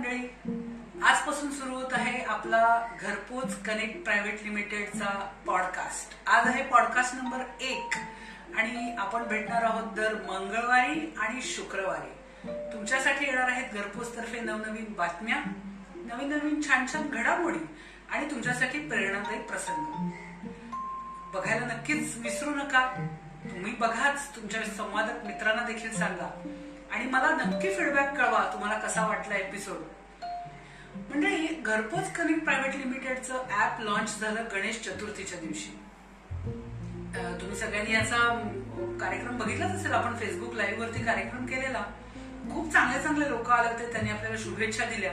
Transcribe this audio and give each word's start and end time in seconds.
मंडळी 0.00 1.02
आजपासून 1.02 1.50
सुरू 1.50 1.74
होत 1.74 1.92
आहे 1.92 2.20
आपला 2.24 2.86
घरपोच 3.00 3.62
कनेक्ट 3.62 4.04
प्रायव्हेट 4.04 4.42
लिमिटेडचा 4.42 5.32
पॉडकास्ट. 5.46 6.28
आज 6.28 6.46
आहे 6.46 6.62
पॉडकास्ट 6.62 7.14
नंबर 7.14 7.38
एक 7.60 7.96
आणि 8.56 8.94
आपण 8.98 9.22
भेटणार 9.22 9.62
आहोत 9.62 9.92
दर 9.92 10.14
मंगळवारी 10.14 11.14
आणि 11.18 11.42
शुक्रवारी. 11.42 12.12
तुमच्यासाठी 12.72 13.26
येणार 13.26 13.48
आहेत 13.48 13.74
घरपोच 13.74 14.16
तर्फे 14.16 14.40
नवनवीन 14.40 14.92
बातम्या 14.98 15.42
नवीन 15.96 16.28
नवीन 16.28 16.60
छान 16.68 16.86
छान 16.92 17.08
घडामोडी 17.08 17.64
आणि 18.10 18.30
तुमच्यासाठी 18.30 18.78
प्रेरणादायी 18.88 19.42
प्रसंग. 19.42 20.08
बघायला 21.34 21.66
नक्कीच 21.66 22.16
विसरू 22.16 22.50
नका. 22.50 22.86
तुम्ही 23.44 23.72
बघाच 23.72 24.36
तुमच्या 24.36 24.62
संवादक 24.76 25.24
मित्रांना 25.24 25.62
देखील 25.62 25.96
सांगा. 25.96 26.30
आणि 26.92 27.04
मला 27.10 27.30
नक्की 27.36 27.74
फीडबॅक 27.74 28.16
कळवा 28.16 28.44
तुम्हाला 28.52 28.78
कसा 28.78 29.06
वाटला 29.06 29.34
एपिसोड 29.36 29.76
म्हणजे 31.08 31.46
घरपोच 31.62 32.12
कनेक्ट 32.12 32.44
प्रायव्हेट 32.44 32.74
लिमिटेडचं 32.76 33.34
ऍप 33.60 33.80
लॉन्च 33.80 34.18
झालं 34.20 34.44
गणेश 34.52 34.80
चतुर्थीच्या 34.84 35.38
दिवशी. 35.40 35.70
तुम्ही 37.40 37.56
सगळ्यांनी 37.56 37.92
याचा 37.92 38.16
कार्यक्रम 39.00 39.38
बघितलाच 39.38 39.70
असेल 39.70 39.92
आपण 39.92 40.16
फेसबुक 40.16 40.54
लाईव्ह 40.54 40.82
वरती 40.82 41.04
कार्यक्रम 41.04 41.46
केलेला. 41.46 41.82
खूप 42.52 42.72
चांगले 42.72 43.02
चांगले 43.02 43.28
लोक 43.30 43.50
आले 43.50 43.68
होते 43.68 43.92
त्यांनी 43.92 44.10
आपल्याला 44.10 44.36
शुभेच्छा 44.44 44.84
दिल्या. 44.84 45.12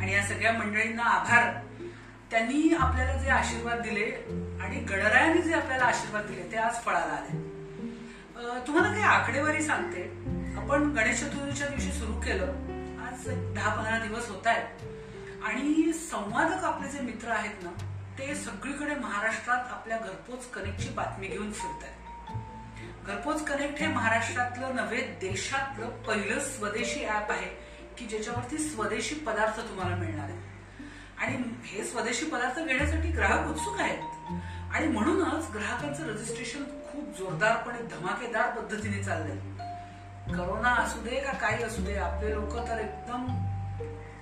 आणि 0.00 0.12
या 0.12 0.22
सगळ्या 0.26 0.52
मंडळींना 0.52 1.02
आभार. 1.10 1.52
त्यांनी 2.30 2.74
आपल्याला 2.80 3.16
जे 3.22 3.30
आशीर्वाद 3.30 3.80
दिले 3.80 4.10
आणि 4.62 4.80
गणरायांनी 4.90 5.42
जे 5.42 5.54
आपल्याला 5.54 5.84
आशीर्वाद 5.84 6.26
दिले 6.26 6.50
ते 6.52 6.56
आज 6.56 6.84
फळाला 6.84 7.12
आले. 7.12 7.42
तुम्हाला 8.66 8.88
काही 8.88 9.02
आकडेवारी 9.02 9.62
सांगते. 9.62 10.02
आपण 10.58 10.82
गणेश 10.90 11.20
चतुर्थीच्या 11.20 11.68
दिवशी 11.68 11.92
सुरू 11.92 12.12
केलं. 12.20 12.44
आज 13.04 13.28
दहा 13.54 13.74
पंधरा 13.74 13.98
दिवस 13.98 14.28
होत 14.28 14.46
आहेत. 14.46 14.82
आणि 15.44 15.92
संवादक 15.92 16.64
आपले 16.64 16.88
जे 16.88 17.00
मित्र 17.00 17.28
आहेत 17.28 17.62
ना 17.62 17.70
ते 18.18 18.34
सगळीकडे 18.34 18.94
महाराष्ट्रात 18.94 19.72
आपल्या 19.72 19.98
घरपोच 19.98 20.50
कनेक्टची 20.50 20.88
बातमी 20.88 21.26
घेऊन 21.26 21.52
फिरत 21.52 21.84
आहेत 21.84 23.06
घरपोच 23.06 23.44
कनेक्ट 23.44 23.80
हे 23.80 23.86
महाराष्ट्रातलं 23.86 24.76
नव्हे 24.76 25.00
देशातलं 25.20 25.88
पहिलं 25.88 26.40
स्वदेशी 26.40 27.04
ऍप 27.04 27.30
आहे 27.30 27.48
की 27.98 28.06
ज्याच्यावरती 28.06 28.58
स्वदेशी 28.58 29.14
पदार्थ 29.14 29.60
तुम्हाला 29.60 29.96
मिळणार 29.96 30.24
आहेत. 30.24 30.40
आणि 31.18 31.36
हे 31.64 31.84
स्वदेशी 31.84 32.26
पदार्थ 32.26 32.58
घेण्यासाठी 32.58 33.08
ग्राहक 33.08 33.50
उत्सुक 33.50 33.80
आहेत. 33.80 34.32
आणि 34.72 34.86
म्हणूनच 34.86 35.50
ग्राहकांचं 35.50 36.06
रजिस्ट्रेशन 36.06 36.64
खूप 36.64 37.18
जोरदारपणे 37.18 37.86
धमाकेदार 37.86 38.50
पद्धतीने 38.50 39.02
चाललंय. 39.02 39.38
करोना 40.28 40.70
असू 40.82 41.00
दे 41.00 41.20
का 41.20 41.32
काही 41.38 41.62
असू 41.62 41.82
दे 41.84 41.96
आपले 41.98 42.34
लोक 42.34 42.56
तर 42.68 42.78
एकदम 42.80 43.26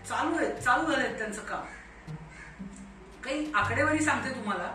चालू 0.09 0.37
आहेत 0.37 0.55
चालू 0.63 0.93
झालेत 0.93 1.19
त्यांचं 1.19 1.43
काम. 1.43 1.65
काही 3.25 3.51
आकडेवारी 3.55 4.05
सांगते 4.05 4.35
तुम्हाला. 4.35 4.73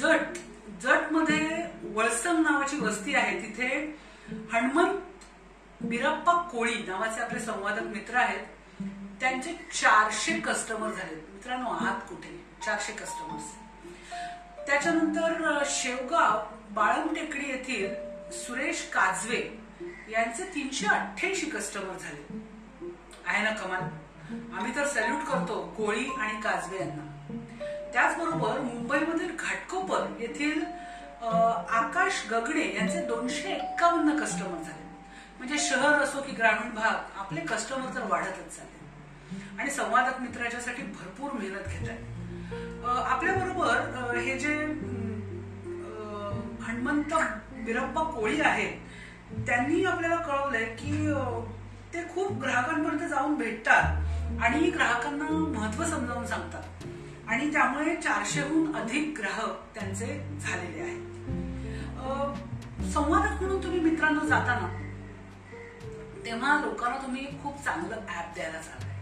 जट 0.00 0.38
जटमध्ये 0.82 1.62
वळसम 1.94 2.40
नावाची 2.42 2.78
वस्ती 2.80 3.14
आहे. 3.14 3.38
तिथे 3.40 3.68
हनुमंत 4.52 5.84
बिरप्पा 5.84 6.32
कोळी 6.52 6.74
नावाचे 6.86 7.20
आपले 7.20 7.40
संवादक 7.40 7.86
मित्र 7.86 8.16
आहेत. 8.16 8.46
त्यांचे 9.20 9.52
चारशे 9.72 10.38
कस्टमर 10.40 10.90
झालेत. 10.90 11.22
मित्रांनो 11.34 11.70
आहात 11.70 12.00
कुठे? 12.08 12.40
चारशे 12.64 12.92
कस्टमर्स 12.92 13.52
त्याच्यानंतर 14.66 15.62
शेवगाव 15.66 16.42
बाळंग 16.74 17.14
टेकडी 17.14 17.50
येथील 17.50 17.94
सुरेश 18.34 18.82
काजवे 18.94 19.40
यांचे 20.10 20.44
तीनशे 20.54 20.86
अठ्ठ्याऐंशी 20.86 21.46
कस्टमर 21.50 21.96
झाले. 21.98 22.38
आहे 23.26 23.42
ना 23.42 23.50
कमाल? 23.62 23.82
आम्ही 24.56 24.74
तर 24.76 24.86
सॅल्यूट 24.86 25.24
करतो 25.28 25.60
कोळी 25.76 26.04
आणि 26.18 26.40
काजवे 26.40 26.78
यांना. 26.78 27.04
त्याचबरोबर 27.92 28.60
मुंबईमधील 28.60 29.34
घाटकोपर 29.36 30.06
येथील 30.20 30.62
आकाश 31.24 32.24
गगडे 32.30 32.64
यांचे 32.74 33.00
दोनशे 33.06 33.52
एक्कावन्न 33.52 34.16
कस्टमर 34.18 34.62
झाले. 34.62 34.82
म्हणजे 35.38 35.58
शहर 35.58 36.02
असो 36.02 36.20
की 36.22 36.32
ग्रामीण 36.36 36.74
भाग 36.74 37.18
आपले 37.18 37.40
कस्टमर 37.46 37.94
तर 37.94 38.06
वाढतच 38.10 38.56
चालले. 38.56 39.58
आणि 39.58 39.70
संवादक 39.70 40.20
मित्र 40.20 40.44
याच्यासाठी 40.44 40.82
भरपूर 40.82 41.32
मेहनत 41.32 41.68
घेत 41.68 41.88
आहेत. 41.88 42.12
आपल्या 42.86 43.34
बरोबर 43.34 44.16
हे 44.16 44.38
जे 44.38 44.54
हनुमंत 46.66 47.12
बिरप्पा 47.64 48.02
कोळी 48.10 48.40
आहेत. 48.40 48.72
त्यांनी 49.46 49.84
आपल्याला 49.84 50.16
कळवलंय 50.16 50.64
की 50.64 50.92
ते 51.94 52.02
खूप 52.14 52.32
ग्राहकांपर्यंत 52.42 53.08
जाऊन 53.10 53.34
भेटतात 53.34 54.40
आणि 54.42 54.70
ग्राहकांना 54.70 55.28
महत्त्व 55.58 55.84
समजावून 55.84 56.26
सांगतात. 56.26 56.62
आणि 57.28 57.52
त्यामुळे 57.52 57.94
चारशेहून 57.96 58.74
अधिक 58.76 59.14
ग्राहक 59.18 59.60
त्यांचे 59.74 60.06
झालेले 60.40 60.82
आहेत. 60.82 61.12
संवादक 62.92 63.42
म्हणून 63.42 63.62
तुम्ही 63.62 63.80
मित्रांनो 63.80 64.26
जाताना 64.26 64.68
तेव्हा 66.24 66.58
लोकांना 66.60 66.96
तुम्ही 66.96 67.26
खूप 67.42 67.64
चांगलं 67.64 67.96
ऍप 67.96 68.34
द्यायला 68.34 68.58
चाललंय. 68.58 68.92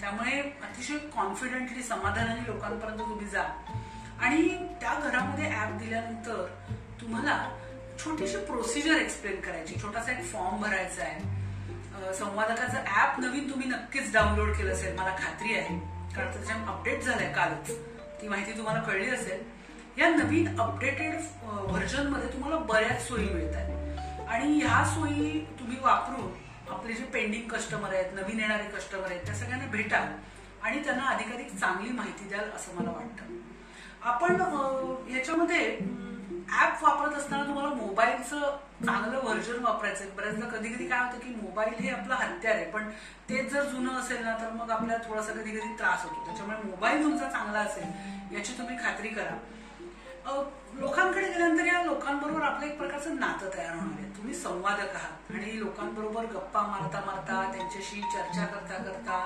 त्यामुळे 0.00 0.40
अतिशय 0.62 0.98
कॉन्फिडेंटली 1.14 1.82
समाधानाने 1.82 2.46
लोकांपर्यंत 2.46 2.98
तुम्ही 2.98 3.26
जा. 3.26 3.42
आणि 4.20 4.48
त्या 4.80 4.94
घरामध्ये 5.00 5.46
ऍप 5.60 5.72
दिल्यानंतर 5.72 6.46
तुम्हाला 7.00 7.36
छोटीशी 7.98 8.36
प्रोसिजर 8.46 9.00
एक्सप्लेन 9.00 9.40
करायची. 9.40 9.80
छोटासा 9.82 10.12
एक 10.12 10.24
फॉर्म 10.32 10.60
भरायचा 10.62 11.02
आहे. 11.02 12.14
संवादकाचं 12.14 12.78
ऍप 13.02 13.20
नवीन 13.20 13.50
तुम्ही 13.50 13.68
नक्कीच 13.68 14.12
डाउनलोड 14.12 14.56
केलं 14.56 14.72
असेल. 14.72 14.94
मला 14.98 15.14
खात्री 15.18 15.54
आहे. 15.54 15.78
कारण 16.16 16.32
त्याच्या 16.32 16.56
अपडेट 16.68 17.02
झालंय 17.02 17.32
कालच. 17.32 17.70
ती 18.22 18.28
माहिती 18.28 18.56
तुम्हाला 18.58 18.80
कळली 18.80 19.10
असेल. 19.10 19.42
या 19.98 20.08
नवीन 20.08 20.60
अपडेटेड 20.60 21.14
व्हर्जनमध्ये 21.44 22.28
तुम्हाला 22.32 22.56
बऱ्याच 22.58 23.06
सोयी 23.08 23.28
मिळतात 23.28 24.28
आणि 24.28 24.58
ह्या 24.58 24.84
सोयी 24.84 25.38
तुम्ही 25.58 25.76
वापरून 25.82 26.30
आपले 26.72 26.92
जे 26.92 27.04
पेंडिंग 27.04 27.48
कस्टमर 27.48 27.94
आहेत 27.94 28.12
नवीन 28.14 28.40
येणारे 28.40 28.68
कस्टमर 28.76 29.10
आहेत 29.10 29.24
त्या 29.26 29.34
सगळ्यांना 29.34 29.66
भेटाल 29.70 30.08
आणि 30.62 30.82
त्यांना 30.84 31.04
अधिकाधिक 31.04 31.50
चांगली 31.50 31.92
माहिती 31.92 32.28
द्याल 32.28 32.50
असं 32.56 32.74
मला 32.74 32.90
वाटतं. 32.90 33.34
आपण 34.02 34.40
ह्याच्यामध्ये 35.08 35.78
ऍप 36.60 36.84
वापरत 36.84 37.14
असताना 37.16 37.44
तुम्हाला 37.44 37.68
मोबाईलचं 37.74 38.40
चांगलं 38.86 39.18
व्हर्जन 39.22 39.62
वापरायचं 39.64 40.04
बऱ्याचदा 40.16 40.46
कधी 40.46 40.68
कधी 40.68 40.88
काय 40.88 41.00
होतं 41.00 41.18
की 41.18 41.34
मोबाईल 41.34 41.74
हे 41.80 41.90
आपलं 41.90 42.14
हत्यार 42.14 42.54
आहे 42.54 42.64
पण 42.64 42.90
तेच 43.28 43.52
जर 43.52 43.62
जुनं 43.62 44.00
असेल 44.00 44.22
ना 44.24 44.36
तर 44.40 44.50
मग 44.50 44.70
आपल्याला 44.70 45.08
थोडासा 45.08 45.32
कधी 45.32 45.50
कधी 45.50 45.72
त्रास 45.78 46.04
होतो. 46.04 46.24
त्याच्यामुळे 46.26 46.56
मोबाईल 46.64 47.02
तुमचा 47.02 47.28
चांगला 47.30 47.58
असेल 47.58 48.34
याची 48.36 48.58
तुम्ही 48.58 48.76
खात्री 48.78 49.08
करा. 49.08 49.36
लोकांकडे 50.26 51.26
गेल्यानंतर 51.26 51.64
या 51.66 51.82
लोकांबरोबर 51.84 52.42
आपलं 52.42 52.66
एक 52.66 52.76
प्रकारचं 52.78 53.18
नातं 53.20 53.48
तयार 53.54 53.74
होणार 53.74 53.98
आहे. 53.98 54.08
तुम्ही 54.16 54.34
संवादक 54.34 54.94
आहात 54.96 55.32
आणि 55.34 55.58
लोकांबरोबर 55.58 56.24
गप्पा 56.34 56.60
मारता 56.62 57.00
मारता 57.06 57.42
त्यांच्याशी 57.52 58.00
चर्चा 58.02 58.44
करता 58.46 58.82
करता 58.84 59.18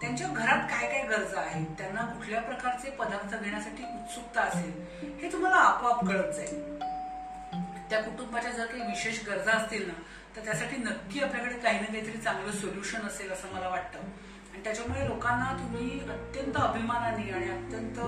त्यांच्या 0.00 0.28
घरात 0.28 0.68
काय 0.70 0.86
काय 0.90 1.02
गरजा 1.08 1.40
आहेत 1.40 1.66
त्यांना 1.78 2.04
कुठल्या 2.06 2.40
प्रकारचे 2.40 2.90
पदार्थ 2.90 3.34
घेण्यासाठी 3.36 3.84
उत्सुकता 3.84 4.40
असेल 4.42 5.16
हे 5.22 5.32
तुम्हाला 5.32 5.56
आपोआप 5.56 6.04
कळत 6.06 6.32
जाईल. 6.34 6.62
त्या 7.90 8.02
कुटुंबाच्या 8.02 8.50
जर 8.50 8.66
काही 8.66 8.82
विशेष 8.82 9.24
गरजा 9.26 9.52
असतील 9.52 9.86
ना 9.86 9.92
तर 10.36 10.44
त्यासाठी 10.44 10.76
नक्की 10.76 11.20
आपल्याकडे 11.20 11.58
काही 11.58 11.80
ना 11.80 11.86
काहीतरी 11.86 12.18
चांगलं 12.18 12.52
सोल्युशन 12.52 13.06
असेल 13.06 13.32
असं 13.32 13.54
मला 13.54 13.68
वाटतं. 13.68 13.98
आणि 14.52 14.62
त्याच्यामुळे 14.64 15.06
लोकांना 15.08 15.52
तुम्ही 15.58 16.00
अत्यंत 16.10 16.56
अभिमानाने 16.56 17.30
आणि 17.30 17.50
अत्यंत 17.50 17.98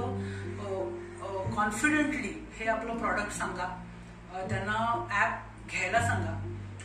कॉन्फिडेंटली 1.56 2.32
हे 2.58 2.66
आपलं 2.68 2.98
प्रॉडक्ट 2.98 3.32
सांगा. 3.32 3.66
त्यांना 4.48 4.74
ऍप 5.20 5.70
घ्यायला 5.70 6.00
सांगा. 6.00 6.32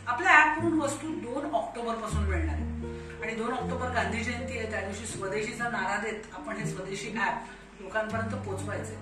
आपल्या 0.06 0.36
ऍपवरून 0.42 0.80
वस्तू 0.80 1.08
दोन 1.22 1.54
ऑक्टोबरपासून 1.54 2.24
मिळणार 2.28 2.54
आहे 2.54 3.20
आणि 3.22 3.34
दोन 3.34 3.52
ऑक्टोबर 3.52 3.90
गांधी 3.94 4.22
जयंती 4.24 4.58
आहे 4.58 4.70
त्या 4.70 4.80
दिवशी 4.80 5.06
स्वदेशीचा 5.06 5.68
नारा 5.70 5.96
देत 6.02 6.34
आपण 6.34 6.56
हे 6.56 6.66
स्वदेशी 6.66 7.12
ऍप 7.18 7.80
लोकांपर्यंत 7.80 8.34
पोहोचवायचे 8.36 8.96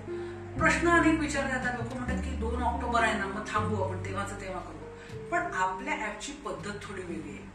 प्रश्न 0.57 0.89
अनेक 0.89 1.19
विचारले 1.19 1.51
जातात 1.51 1.79
लोक 1.79 1.93
म्हणतात 1.93 2.23
की 2.23 2.35
दोन 2.37 2.63
ऑक्टोबर 2.63 3.03
आहे 3.03 3.17
ना 3.19 3.25
मग 3.25 3.47
थांबू 3.47 3.81
आपण 3.83 4.03
तेव्हाच 4.05 4.39
तेव्हा 4.41 4.59
करू. 4.59 5.27
पण 5.31 5.53
आपल्या 5.55 5.93
ऍपची 6.07 6.31
पद्धत 6.45 6.73
थोडी 6.83 7.01
वेगळी 7.01 7.31
आहे. 7.31 7.49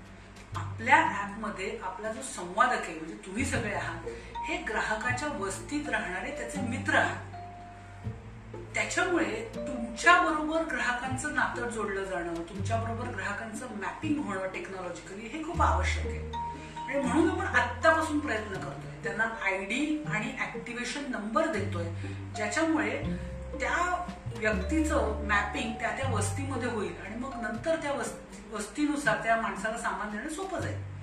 आपल्या 0.57 0.99
ऍपमध्ये 1.25 1.79
आपला 1.85 2.13
जो 2.13 2.23
संवादक 2.23 2.83
आहे 2.83 2.95
म्हणजे 2.95 3.15
तुम्ही 3.27 3.45
सगळे 3.45 3.75
आहात 3.75 4.09
हे 4.49 4.57
ग्राहकाच्या 4.69 5.29
वस्तीत 5.39 5.89
राहणारे 5.89 6.31
त्याचे 6.31 6.61
मित्र 6.69 6.95
आहात. 6.95 7.35
त्याच्यामुळे 8.77 9.51
तुमच्या 9.55 10.21
बरोबर 10.23 10.63
ग्राहकांचं 10.63 11.35
नातं 11.35 11.69
जोडलं 11.69 12.05
जाणं 12.05 12.35
तुमच्या 12.49 12.77
बरोबर 12.77 13.07
ग्राहकांचं 13.09 13.67
मॅपिंग 13.81 14.19
होणं 14.25 14.47
टेक्नॉलॉजिकली 14.47 15.29
हे 15.29 15.43
खूप 15.45 15.63
आवश्यक 15.63 16.07
आहे. 16.07 16.19
आणि 16.89 17.01
म्हणून 17.01 17.31
आपण 17.31 17.47
आत्तापासून 17.57 18.19
प्रयत्न 18.19 18.55
करतोय. 18.55 19.03
त्यांना 19.05 19.25
आय 19.45 19.65
डी 19.65 20.05
आणि 20.09 20.33
ऍक्टिव्हेशन 20.41 21.11
नंबर 21.11 21.47
देतोय 21.47 21.85
ज्याच्यामुळे 22.37 22.91
त्या 23.61 24.05
व्यक्तीचं 24.39 25.25
मॅपिंग 25.29 25.73
त्या 25.73 25.97
त्या 25.97 26.11
वस्तीमध्ये 26.11 26.71
होईल 26.71 26.93
आणि 27.07 27.17
मग 27.17 27.41
नंतर 27.43 27.77
त्या 27.77 27.93
वस्तीनुसार 28.53 29.17
त्या 29.25 29.37
माणसाला 29.37 29.79
सामान 29.79 30.11
देणं 30.11 30.29
सोपं 30.29 30.61
जाईल. 30.61 30.96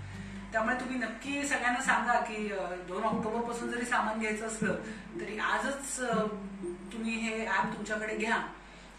त्यामुळे 0.54 0.76
तुम्ही 0.80 0.98
नक्की 0.98 1.44
सगळ्यांना 1.48 1.82
सांगा 1.82 2.20
की 2.20 2.48
दोन 2.88 3.04
ऑक्टोबरपासून 3.04 3.70
जरी 3.72 3.86
सामान 3.86 4.20
घ्यायचं 4.20 4.48
असलं 4.48 4.76
तरी 5.20 5.38
आजच 5.38 6.00
तुम्ही 6.94 7.16
हे 7.20 7.46
ऍप 7.48 7.74
तुमच्याकडे 7.76 8.16
घ्या. 8.18 8.38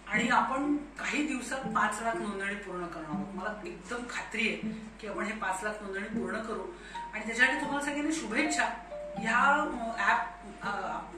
आणि 0.06 0.28
आपण 0.28 0.76
काही 0.98 1.26
दिवसात 1.26 1.60
पाच 1.74 2.00
लाख 2.02 2.16
नोंदणी 2.16 2.54
पूर्ण 2.54 2.86
करणार 2.86 3.10
आहोत. 3.10 3.34
मला 3.34 3.52
एकदम 3.66 4.02
खात्री 4.10 4.48
आहे 4.48 4.70
की 5.00 5.06
आपण 5.06 5.24
हे 5.24 5.32
पाच 5.32 5.62
लाख 5.64 5.82
नोंदणी 5.82 6.08
पूर्ण 6.18 6.38
करू. 6.38 6.62
आणि 7.12 7.26
त्याच्यासाठी 7.26 7.60
तुम्हाला 7.60 7.84
सगळ्यांनी 7.84 8.12
शुभेच्छा. 8.12 8.64
ह्या 9.18 9.38
ऍप 10.10 10.66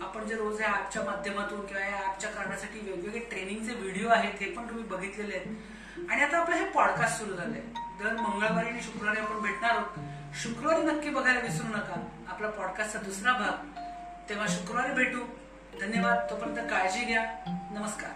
आपण 0.02 0.26
जे 0.28 0.36
रोज 0.36 0.60
या 0.60 0.72
ऍपच्या 0.78 1.02
माध्यमातून 1.02 1.66
किंवा 1.66 1.82
या 1.82 2.06
ऍपच्या 2.08 2.30
कारणासाठी 2.30 2.80
वेगवेगळे 2.80 3.20
ट्रेनिंगचे 3.20 3.74
व्हिडिओ 3.74 4.08
आहेत 4.08 4.40
हे 4.40 4.50
पण 4.50 4.68
तुम्ही 4.68 4.84
बघितलेले 4.84 5.36
आहेत. 5.36 6.10
आणि 6.10 6.22
आता 6.22 6.38
आपलं 6.38 6.56
हे 6.56 6.68
पॉडकास्ट 6.70 7.18
सुरू 7.18 7.36
झालंय. 7.36 7.60
दर 8.02 8.12
मंगळवारी 8.12 8.68
आणि 8.68 8.82
शुक्रवारी 8.82 9.20
आपण 9.20 9.40
भेटणार 9.42 9.70
आहोत. 9.70 9.98
शुक्रवारी 10.42 10.82
नक्की 10.82 11.10
बघायला 11.10 11.40
विसरू 11.40 11.68
नका. 11.68 12.08
आपला 12.28 12.50
पॉडकास्टचा 12.50 12.98
दुसरा 12.98 13.32
भाग. 13.32 13.80
तेव्हा 14.28 14.46
शुक्रवारी 14.48 14.92
भेटू. 14.92 15.18
धन्यवाद. 15.80 16.30
तोपर्यंत 16.30 16.70
काळजी 16.70 17.04
घ्या. 17.04 17.22
नमस्कार. 17.70 18.10